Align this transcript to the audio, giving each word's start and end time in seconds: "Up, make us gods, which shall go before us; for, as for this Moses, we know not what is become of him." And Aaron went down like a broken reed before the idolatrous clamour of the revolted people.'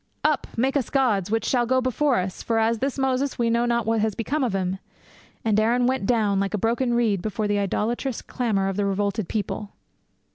"Up, 0.23 0.47
make 0.57 0.75
us 0.75 0.89
gods, 0.89 1.29
which 1.29 1.45
shall 1.45 1.67
go 1.67 1.79
before 1.79 2.15
us; 2.17 2.41
for, 2.41 2.57
as 2.57 2.77
for 2.77 2.79
this 2.79 2.97
Moses, 2.97 3.37
we 3.37 3.51
know 3.51 3.67
not 3.67 3.85
what 3.85 4.03
is 4.03 4.15
become 4.15 4.43
of 4.43 4.53
him." 4.55 4.79
And 5.45 5.59
Aaron 5.59 5.85
went 5.85 6.07
down 6.07 6.39
like 6.39 6.55
a 6.55 6.57
broken 6.57 6.95
reed 6.95 7.21
before 7.21 7.47
the 7.47 7.59
idolatrous 7.59 8.23
clamour 8.23 8.67
of 8.67 8.77
the 8.77 8.85
revolted 8.87 9.29
people.' 9.29 9.73